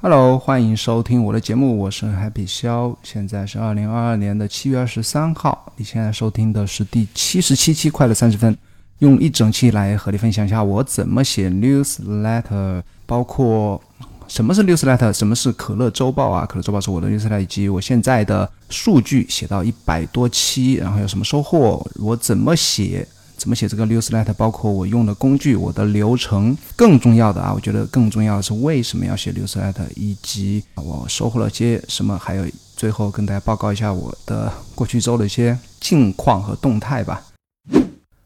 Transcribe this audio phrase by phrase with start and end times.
[0.00, 5.72] Hello，欢迎收听我的节目，我是 Happy 肖，现在是二零二二年的七月二十三号。
[5.74, 8.56] 你现在收听的是第七十七期快乐三十分，
[9.00, 13.82] 用一整期来和你分享一下我怎么写 newsletter，包括
[14.28, 16.46] 什么是 newsletter，什么是可乐周报啊？
[16.46, 23.04] 可乐周报是我的 newsletter，以及我现在的数据写到一百多期，然后有什么收获，我怎么写。
[23.38, 24.34] 怎么写这个 newsletter？
[24.34, 26.54] 包括我用的工具、我的流程。
[26.74, 32.18] 更重要的啊，我觉得更重要的是为什么要写 newsletter，以及我收获了些什么。
[32.18, 32.44] 还有
[32.76, 37.22] 最后跟大家报告一下我的过去周的一些近况和动态吧。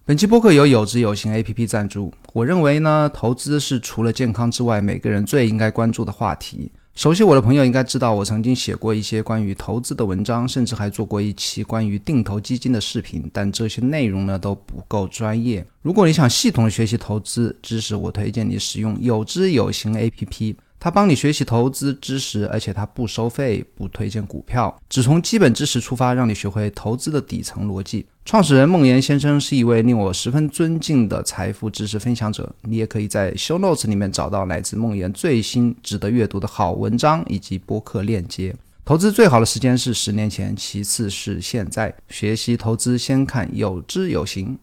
[0.05, 2.12] 本期播客由有知有行 APP 赞助。
[2.33, 6.73] 我认为呢，投资是除了健康之外，每个人最应该关注的话题。
[6.95, 13.29] 熟悉我的朋友应该知道，我曾经写过一些关于投资的文章，甚至还做过一期关于定投基金的视频。
[13.33, 15.67] 但这些内容呢都不够专业。
[15.81, 20.55] 如果你想系统学习投资知识，我推荐你使用有知有行 APP。
[20.79, 28.05] 它帮你学习投资知识，而且它不收费，不推荐股票，只从基本知识出发，让你学会投资的底层逻辑。
[28.25, 32.51] 创始人孟岩先生是一位令我十分尊敬的财富知识分享者。
[32.62, 38.55] 你也可以在 Show Notes 里面找到来自孟岩最新值得阅读的好文章以及播客链接。
[38.84, 41.93] 投资最好的时间是十年前，其次是现在。
[42.09, 44.56] 学习投资先看有知有行。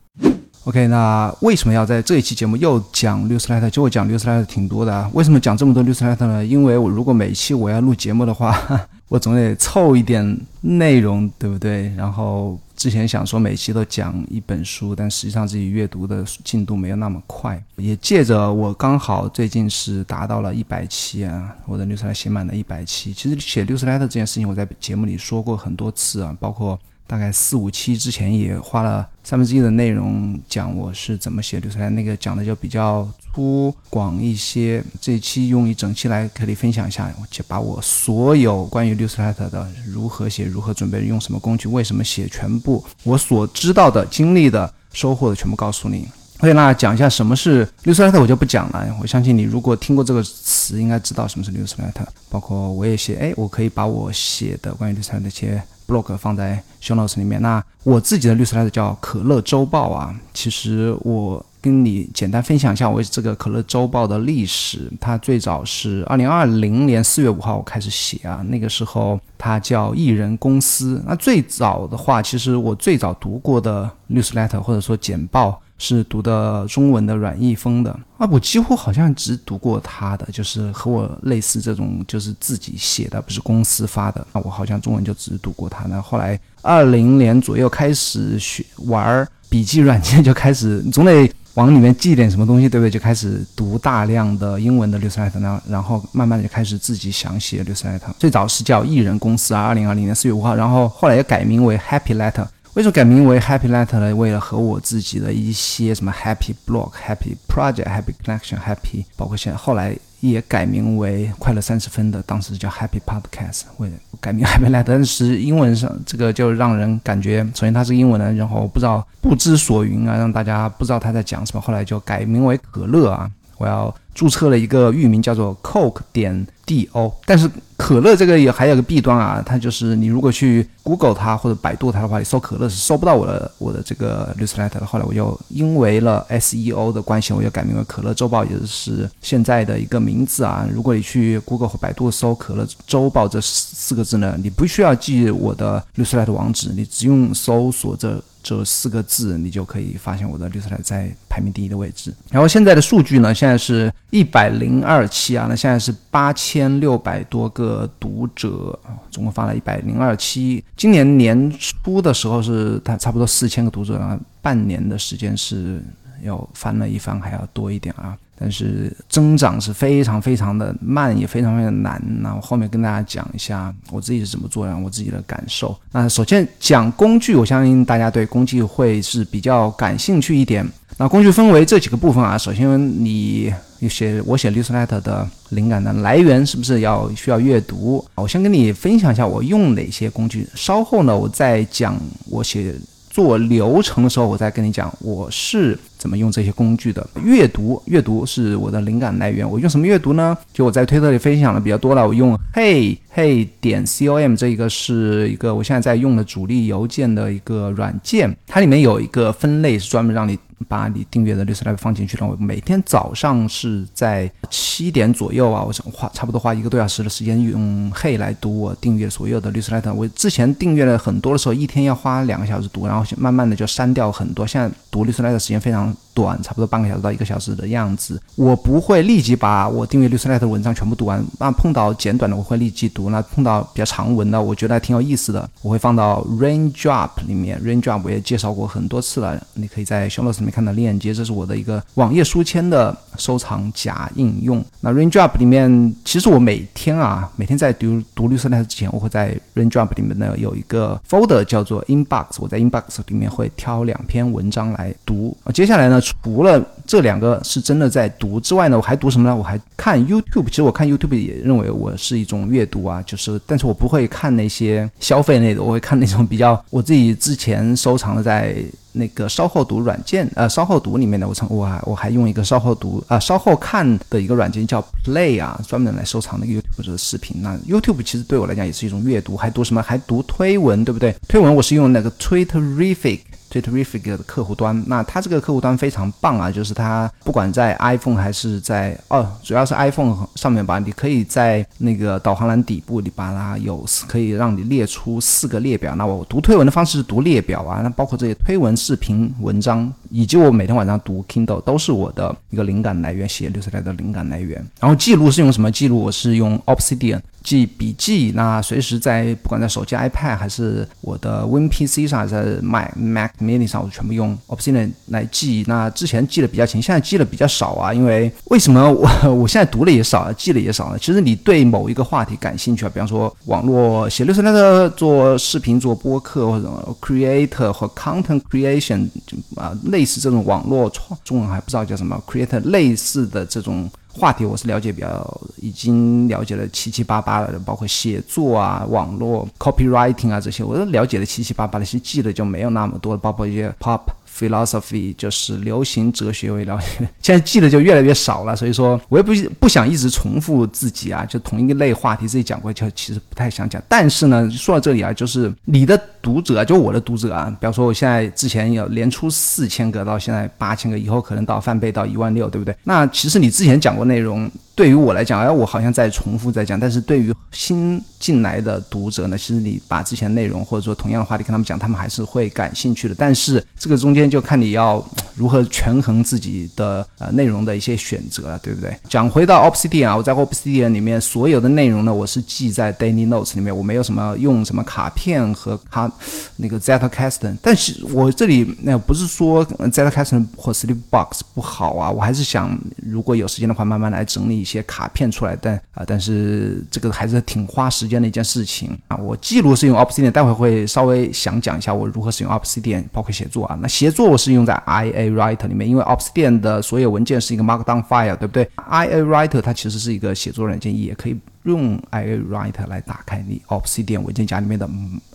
[0.63, 3.69] OK，那为什么要在这一期节目又讲 newsletter？
[3.69, 5.09] 就我讲 newsletter 挺多的。
[5.13, 6.45] 为什么讲这么多 newsletter 呢？
[6.45, 8.57] 因为我如果每期我要录节目的话，
[9.09, 11.93] 我总得凑一点内容，对不对？
[11.95, 17.61] 然后之前想说每期都讲一本书，但实际上自己阅读的进度没有那么快。
[17.75, 23.13] 也借着我刚好最近是达到了一百期啊，我的六十来写满了一百期。
[23.13, 26.79] 其实写六十来的这件事情，我在节目里说过很多次啊，包括。
[27.09, 34.83] 大概四五期之前也花了三分之一的内容讲我是怎么写出来，那个讲的就比较粗广一些。
[35.01, 46.07] 这一期用一整期来可以分享一下，就把我所有关于六色兰的如何写、如何准备、用什么工具、为什么写，全部我所知道的、经历的、收获的全部告诉你。
[46.41, 48.87] OK，那讲一下什么是 newsletter，我就不讲了。
[49.01, 52.05] 我相信你如果听过这个词，应该知道什么是 newsletter。
[52.29, 55.59] 包括我也写，哎，我可以把我写的关于 newsletter 一些。
[55.89, 57.41] Blog 放在 show notes 里面。
[57.41, 60.13] 那我自己的律师来的叫可乐周报啊。
[60.33, 64.89] 其实我跟你简单分享一下我这个可乐周报的历史。
[65.01, 68.45] 它最早是二零二零年四月五号我开始写啊。
[68.47, 71.01] 那个时候它叫艺人公司。
[71.05, 75.59] 那最早的话，其实我最早读过的律师 letter 或者说简报。
[75.79, 84.27] 是读的中文的阮义峰的啊，我几乎好像只读过他的，就是和我类似这种，就是自己写的，不是公司发的。
[84.33, 85.85] 那我好像中文就只读过他。
[85.87, 92.91] 那后来二零年左右开始学玩笔记软件，就开始总得往里面记点什么东西，对不对？
[92.91, 98.11] 就开始读大量的英文的 newsletter，然后慢慢的就开始自己想写 newsletter。
[98.19, 102.45] 最早是叫艺人公司啊，二零二零年四月五号，然后后来又改名为 Happy Letter。
[102.75, 104.15] 为什么改名为 Happy Letter 呢？
[104.15, 113.63] 为了和我自己的一些什么 Happy Blog、Happy Project、Happy Connection、Happy，包括现在后来也改名为快乐三十分的，当时叫 Happy Podcast。
[113.77, 121.61] 为了改名 Happy Letter，但是英文上这个就让人感觉，首先它是英文的，然后不知道不知所云啊，让大家不知道他在讲什么。
[121.61, 127.49] 后来就改名为可乐啊，我要注册了一个域名叫做 Coke 点 do，但是。
[127.79, 134.85] 可乐这个也还有个弊端啊，它就是你如果去 Google 它或者百度它的话，你搜可乐是搜不到我的我的这个 newsletter 的。
[134.85, 140.67] 后来我就因为了 SEO 的关系，我就改名为可乐周报，也就是现在的一个名字啊。
[140.69, 148.21] 如果你去 Google 或百度搜可乐周报这四四个字呢，你不需要记我的 newsletter 网址，你只用搜索这。
[148.41, 152.11] 这四个字，你就可以发现我的绿色台在排名第一的位置。
[152.31, 160.63] 然后现在的数据呢，现在是一百零二期啊，那现在是八千六百多个读者啊，总共发了一百零二期。
[160.75, 165.81] 今年年初的时候是它差不多四千个读者啊，半年的时间是
[166.23, 168.17] 要翻了一番还要多一点啊。
[168.41, 172.01] 但是增长是非常非常的慢，也非常非常难。
[172.21, 175.77] 那我后面跟大家讲一下我自己是怎么做的，我自己的感受。
[175.91, 180.65] 那首先讲工具，我相信大家对工具会是比较感兴趣一点。
[181.01, 182.37] 那工具分为这几个部分啊。
[182.37, 183.51] 首先你
[183.89, 188.05] 写我写 newsletter 的灵感的来源是不是要需要阅读？
[188.15, 190.45] 我先跟你分享一下我用哪些工具。
[190.55, 191.97] 稍后呢，我再讲
[192.29, 192.75] 我写
[193.09, 195.79] 作流程的时候，我再跟你讲我是。
[195.99, 197.07] 怎么用这些工具的。
[197.23, 199.47] 阅读，阅读是我的灵感来源。
[199.47, 200.35] 我用什么阅读呢？
[200.51, 202.07] 就我在推特里分享的比较多了。
[202.07, 210.39] 我用 Hey Hey 点 com 这一个是一个我现在在用的主力邮件的一个软件，它里面有一个分类是专门让你。
[210.67, 212.27] 把你订阅的律师来放进去了。
[212.27, 219.93] 我每天早上是在七点左右啊，我花差不多花一个多小时的时间用 Hey 来读我订阅所有的律师 letter。
[219.93, 224.45] 我之前订阅了很多的时候，一天要花两个小时读，然后慢慢的就删掉很多。
[224.45, 228.21] 现在读律师 letter 时间非常短，差不多半个小时到一个小时的样子。
[228.35, 237.61] 我不会立即把我订阅律师 letter 的文章全部读完，那碰到简短的我会立即读，那碰到比较长文的，我觉得还挺有意思的，我会放到 Raindrop 里面。
[237.63, 244.63] Raindrop 我也介绍过很多次了，你可以在 show notes 里面看到链接，这是我的一个网页书签的收藏夹应用。
[244.81, 255.37] 那 Raindrop 里面，其实我每天啊，每天在读读律师 letter 之前，我会在 Raindrop 里面呢有一个 folder 叫做 Inbox，我在 Inbox 里面会挑两篇文章来读。
[255.53, 259.35] 接下来来呢，除了这两个是真的在读之外呢，我还读什么呢？
[259.35, 260.49] 我还看 YouTube。
[260.49, 268.55] 其实我看 YouTube 也认为我是一种阅读啊，就是，但是我不会看那些消费类的，我会看那种比较我自己之前收藏的在
[268.91, 277.41] 那个稍后读软件，呃，稍后读里面的，我曾我还我还用一个稍后读啊，稍后看的一个软件叫 Play 啊，专门来收藏那个 YouTube 的视频。
[277.41, 279.81] 那 YouTube 其实对我来讲也是一种阅读，还读什么？
[279.81, 281.15] 还读推文，对不对？
[281.27, 283.19] 推文我是用那个 Twitterific。
[283.51, 295.95] Twitterific 的客户端，那它这个客户端非常棒啊，就是它不管在 iPhone 还是在哦，主要是 iPhone 上面吧，你可以在那个导航栏底部，你把它有可以让你列出四个列表。
[295.95, 304.63] 那我读推文的方式是读列表啊，那包括这些推文、视频、文章，以及我每天晚上读 Kindle 都是我的一个灵感来源，写六十来的灵感来源。
[304.79, 305.99] 然后记录是用什么记录？
[305.99, 307.19] 我是用 Obsidian。
[307.43, 315.63] 记笔记，那随时在不管在手机、iPad 还是我的 WinPC 上，还是 Mac Mac Mini 上，我全部用 Obsidian 来记。
[315.67, 317.93] 那之前记的比较勤，现在记的比较少啊。
[317.93, 320.99] 因为为什么 我我现在读的也少，记的也少呢？
[320.99, 329.09] 其实你对某一个话题感兴趣啊，比方说网络写六十那个做视频、做播客或者 Creator 或 Content Creation
[329.55, 333.89] 啊，类似这种网络创，中文还不知道叫什么 Creator 类似的这种。
[334.11, 344.01] 话题我是了解比较，已经了解了七七八八了，包括写作啊、网络 copywriting 啊这些，我都了解的七七八八的，其实记得就没有那么多，包括一些 pop。
[344.31, 353.81] philosophy 就是流行哲学为了解，现在记得就越来越少了，所以说我也不不想一直重复自己啊，就同一类话题自己讲过，就其实不太想讲。
[353.89, 362.75] 但是呢，说到这里啊，就是你的读者，就我的读者啊，比方说我现在之前有连出四千个，到现在八千个，以后可能到翻倍到一万六，对不对？
[362.83, 364.49] 那其实你之前讲过内容。
[364.75, 373.13] 对于我来讲，哎，我好像在重复在讲，但是对于新进来的读者呢，其实你把之前内容或者说同样的话题跟他们讲，他们还是会感兴趣的。
[373.13, 375.05] 但是这个中间就看你要
[375.35, 378.95] 如何权衡自己的呃内容的一些选择了，对不对？
[379.09, 386.08] 讲回到 Obsidian 啊，我在 Obsidian 里面所有的内容呢，我是记在 Daily Notes 里面，我没有什么用什么卡片和卡
[386.55, 387.57] 那个 Zettelkasten。
[387.61, 394.69] 但是我这里那不是说 Zettelkasten 或 Sleepbox 不好啊，我还是想如果有时间的话，慢慢来整理一。
[394.69, 399.17] 些卡片出来，但啊，但是这个还是挺花时间的一件事情啊。
[399.17, 403.75] 我记录是用 Obsidian，待会会稍微想讲一下我如何使用 Obsidian，包括写作啊。
[403.81, 414.87] 那写作我是用在 IA Writer 里面，因为 Obsidian 的所有文件是一个 Markdown file，对不对？IA Writer 它其实是一个写作软件，也可以用 i Writer 来打开你 Obsidian 文件夹里面的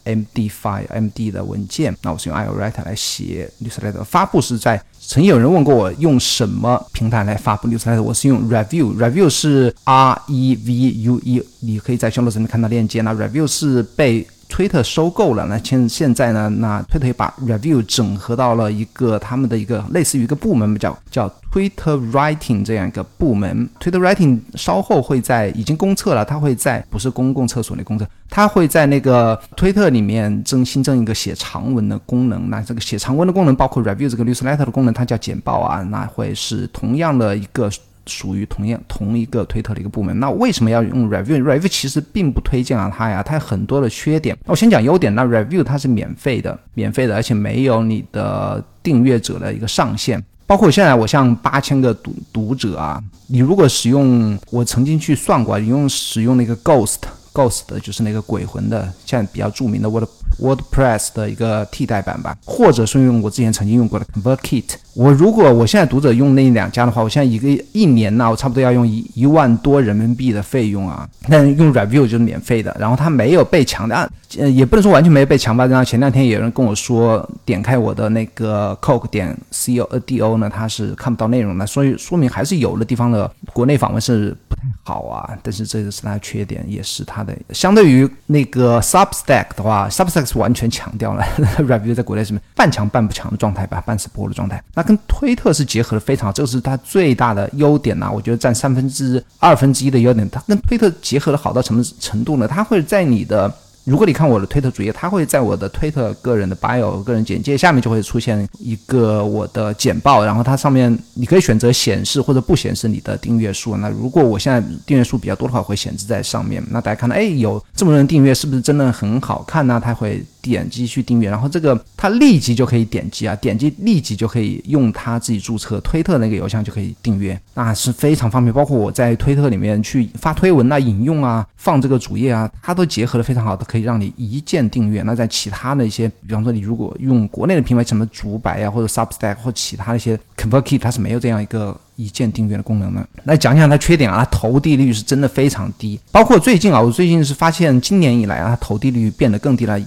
[0.05, 1.97] MD file、MD 的文件。
[2.03, 4.83] 那我是用 i Writer 来写 newsletter，发布是在。
[5.07, 13.03] 曾经有人问过我用什么平台来发布 newsletter，我是用 Review，Review 是 R E V U E，你可以在小 notes 里看到链接。
[13.03, 23.69] 那 Review 是被推特收购了，那现现在呢，那推特也把 Review 整合到了一个他们的一个类似于一个部门，叫叫 Twitter Writing 这样一个部门。
[23.81, 32.49] Twitter Writing 稍后会在已经公测了，它会在不是公共厕所内公测，它会在那个推特里面增新增一个写长文的功能。
[32.51, 37.71] 那这个写长文的功能包括 Review 这个 Newsletter 的功能，它叫简报啊，那会是同样的一个。
[38.07, 44.37] 属于同样同一个推特的一个部门，那为什么要用 Review？Review 其实并不推荐啊，它呀，它有很多的缺点。
[44.45, 50.23] 那我先讲优点，那 Review 它是免费的，免费的，而且没有你的订阅者的一个上限。
[50.47, 60.05] 包括现在我像八千个读读者啊，你如果使用，我曾经去算过，你用使用那个 Ghost，Ghost 就是那个鬼魂的，现在比较著名的 Word
[60.39, 64.65] WordPress 的一个替代版吧，或者是用我之前曾经用过的 ConvertKit。
[64.95, 71.09] 我如果我现在读者用那两家的话，我现在一个一年呢，我差不多要用一一万多人民币的费用啊。
[71.29, 74.09] 但用 Review 就是免费的，然后它没有被强大，
[74.39, 75.67] 呃，也不能说完全没有被强吧。
[75.67, 85.37] 然后前两天有人跟我说，点开我的那个 Coke 点 C O D O 呢，它是看不到内容的，所以说明还是有的地方的国内访问是不太好啊。
[85.43, 91.25] 但是这个是它的缺点，也是它的相对于那个 Substack 的话，Substack 是完全强调了
[91.59, 94.63] Review 在国内什么半强半不强的状态吧，半死不活的状态。
[94.75, 98.11] 那跟推特是结合的非常好，这个是它最大的优点呐。
[98.11, 102.47] 我觉得占三分之二分之一的优点，它跟推特结合的好到什么程度呢？
[102.47, 103.53] 它会在你的。
[103.85, 113.77] 如果你看我的推特主页，它会在我的推特个人的 bio 个人简介下面就会出现一个我的简报，然后它上面你可以选择显示或者不显示你的订阅数。
[113.77, 116.65] 那如果我现在订阅数比较多的话，会显示在上面。
[116.71, 119.79] 那大家看到，哎，有这么多人订阅，是不是真的很好看呢？
[119.85, 120.25] 它会。
[120.45, 128.53] 点击去订阅，然后这个他立即就可以点击啊，点击立即就可以用他自己注册推特那个邮箱就可以订阅，那是非常方便。
[128.53, 135.01] 包括我在推特里面去发推文啊、引用啊、放这个主页啊，它都结合的非常好都，可以让你一键订阅。
[135.03, 141.75] 那在其他的一些，比方说你如果用国内的平台，什么竹白啊或者 Substack 或其他的一些 ConvertKit，它是没有这样一个。
[141.97, 143.07] 一键订阅的功能呢？
[143.23, 145.97] 来讲讲它缺点啊，投递率是真的非常低。
[146.11, 149.81] 包括最近啊，我最近是发现今年以来啊，它投递率变得更低了。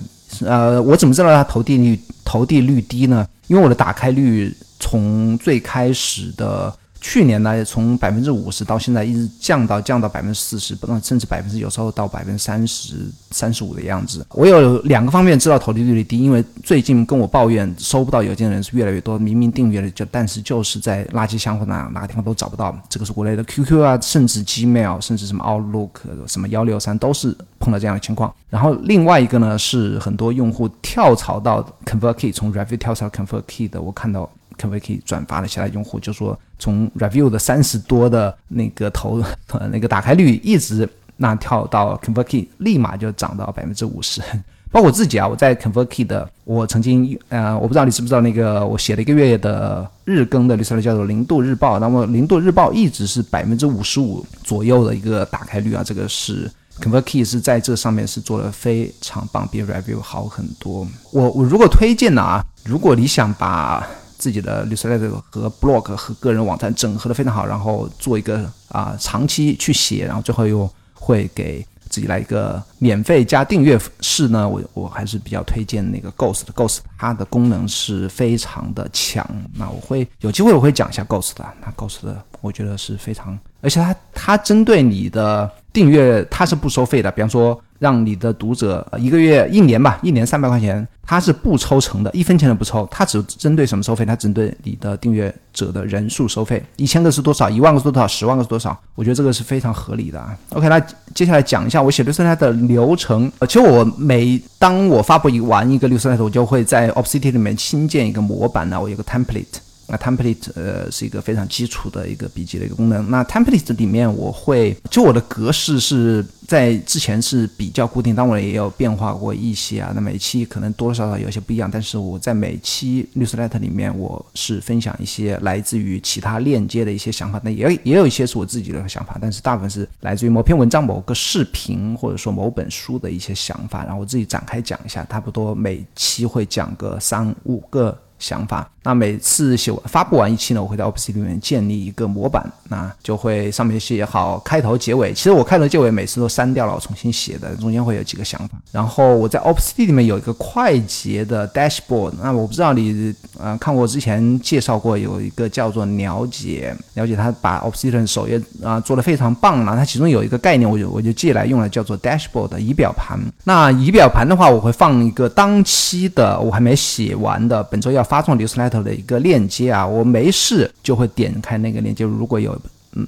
[0.46, 3.28] 呃，我怎么知道它投递率投递率低呢？
[3.48, 6.74] 因为我的打开率从最开始的。
[7.00, 14.26] 去年呢，从百分之五十到现在一直降到降到百分之四十，不，甚至百分之有时候到百分之三十三十五的样子。
[14.32, 22.76] 我有两个方面知道投递率低，因为最近跟我抱怨收不到邮件的人是越来越多，明明订阅了就，但是就是在垃圾箱或哪哪个地方都找不到。
[22.90, 28.34] 这个是国内的 QQ 啊，甚至 Gmail，甚至什么 Outlook，什么幺六三都是碰到这样的情况。
[28.50, 34.30] 然后另外一个呢，是很多用户跳槽到 ConvertKit，从 Review 跳槽 ConvertKit 的，我看到。
[34.58, 35.48] 可不可以转发了？
[35.48, 39.22] 其他用户就说，从 review 的三十多的那个投
[39.72, 44.22] 那个打开率，一直那跳到 ConvertKit，立马就涨到百分之五十。
[44.70, 60.86] 包括我自己啊，我在 ConvertKit 的，我曾经呃，我不知道你知不知道那个我写了一个月的日更的绿色的叫做零度日报，那么零度日报一直是百分之五十五左右的一个打开率啊，这个是 ConvertKit 是在这上面是做的非常棒，比 review 好很多。
[61.12, 87.60] 我我如果推荐的啊，如果你想把自己的 newsletter 和 blog 和个人网站整合的非常好，然后做一个啊长期去写，然后最后又会给自己来一个免费加订阅式呢，我我还是比较推荐那个 Ghost，Ghost 它的功能是非常的强，那我会有机会我会讲一下 Ghost 的，那 Ghost 的我觉得是非常，而且它它针对你的订阅它是不收费的，比方说。
[87.80, 92.88] 让你的读者一个月、一年吧，一年三百块钱，它是不抽成的，一分钱都不抽。
[92.90, 94.06] 它只针对什么收费？
[94.06, 96.64] 它针对你的订阅者的人数收费。
[96.76, 97.50] 一千个是多少？
[97.50, 98.08] 一万个是多少？
[98.08, 98.78] 十万个是多少？
[98.96, 100.36] 我觉得这个是非常合理的啊。
[100.54, 100.80] OK，那
[101.14, 103.32] 接下来讲一下我写绿色带的流程。
[103.40, 109.46] 呃，其实我每当我发布一完一个绿色带，我就会在 Obsidian 里面新建一个模板呢，我有个 template。
[109.88, 113.10] 那 template 呃是一个非常基础的一个笔记的一个功能。
[113.10, 119.92] 那 template 里面我会就我的格式是在之前是比较固定，当然也有变化过一些啊。
[119.94, 137.98] 那每期可能多多少少有些不一样，但是我在每期 newsletter 里面我是分享一些来自于其他链接的一些想法，那也也有一些是我自己的想法，但是大部分是来自于某篇文章、某个视频或者说某本书的一些想法，然后我自己展开讲一下，差不多每期会讲个三五个。
[138.20, 145.14] 想法，那每次写发布完一期呢，我会在 OPSC 里面建立一个模板，那就会上面写好开头、结尾。
[145.14, 148.58] 其实我开头、结尾每次都删掉了，我重新写的，中间会有几个想法。
[148.72, 159.76] 然后我在 OPSC 里面有一个快捷的 Dashboard，那我不知道你呃看过之前介绍过有一个叫做了解了解，他把 OPSC 首页啊做的非常棒了。
[159.76, 163.20] 它其中有一个概念，我就我就借来用了，叫做 Dashboard 仪表盘。
[163.44, 168.07] 那仪表盘的话，我会放一个当期的我还没写完的本周要。
[168.08, 172.06] 发送 newsletter 的一个链接啊，我没事就会点开那个链接。
[172.06, 172.60] 如果有